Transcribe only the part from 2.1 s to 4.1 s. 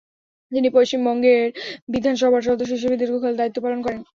সভার সদস্য হিসেবে দীর্ঘকাল দায়িত্ব পালন করেন।